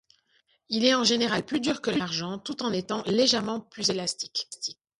Il 0.69 0.83
est 0.83 0.95
en 0.95 1.03
général 1.03 1.45
plus 1.45 1.59
dur 1.59 1.79
que 1.79 1.91
l'argent 1.91 2.39
tout 2.39 2.63
en 2.63 2.73
étant 2.73 3.03
légèrement 3.05 3.59
plus 3.59 3.91
élastique. 3.91 4.47